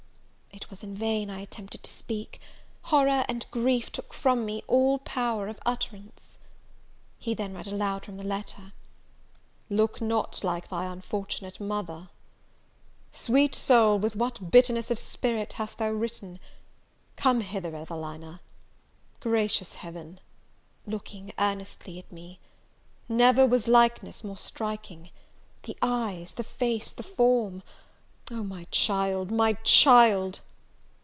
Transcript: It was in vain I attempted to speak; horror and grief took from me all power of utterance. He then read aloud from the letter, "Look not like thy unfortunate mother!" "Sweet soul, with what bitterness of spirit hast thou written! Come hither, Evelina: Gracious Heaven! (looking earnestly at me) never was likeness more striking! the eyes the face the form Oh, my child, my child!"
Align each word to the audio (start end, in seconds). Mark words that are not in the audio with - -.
It 0.53 0.69
was 0.69 0.83
in 0.83 0.95
vain 0.95 1.29
I 1.29 1.39
attempted 1.41 1.83
to 1.83 1.91
speak; 1.91 2.39
horror 2.83 3.25
and 3.27 3.45
grief 3.51 3.91
took 3.91 4.13
from 4.13 4.45
me 4.45 4.63
all 4.67 4.99
power 4.99 5.49
of 5.49 5.59
utterance. 5.65 6.39
He 7.19 7.33
then 7.33 7.53
read 7.53 7.67
aloud 7.67 8.05
from 8.05 8.15
the 8.15 8.23
letter, 8.23 8.71
"Look 9.69 9.99
not 9.99 10.43
like 10.45 10.69
thy 10.69 10.85
unfortunate 10.85 11.59
mother!" 11.59 12.07
"Sweet 13.11 13.53
soul, 13.53 13.99
with 13.99 14.15
what 14.15 14.49
bitterness 14.49 14.89
of 14.91 14.97
spirit 14.97 15.53
hast 15.53 15.77
thou 15.77 15.89
written! 15.91 16.39
Come 17.17 17.41
hither, 17.41 17.75
Evelina: 17.75 18.39
Gracious 19.19 19.75
Heaven! 19.75 20.21
(looking 20.87 21.33
earnestly 21.37 21.99
at 21.99 22.09
me) 22.11 22.39
never 23.09 23.45
was 23.45 23.67
likeness 23.67 24.23
more 24.23 24.37
striking! 24.37 25.09
the 25.63 25.75
eyes 25.81 26.33
the 26.33 26.45
face 26.45 26.91
the 26.91 27.03
form 27.03 27.61
Oh, 28.31 28.43
my 28.43 28.63
child, 28.71 29.31
my 29.31 29.53
child!" 29.63 30.39